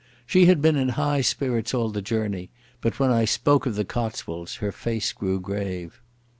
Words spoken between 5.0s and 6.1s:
grew grave.